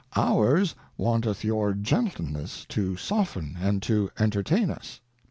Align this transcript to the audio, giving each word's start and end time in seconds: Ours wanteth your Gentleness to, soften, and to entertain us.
Ours 0.15 0.73
wanteth 0.97 1.43
your 1.43 1.73
Gentleness 1.75 2.65
to, 2.69 2.97
soften, 2.97 3.55
and 3.61 3.83
to 3.83 4.09
entertain 4.17 4.71
us. 4.71 4.99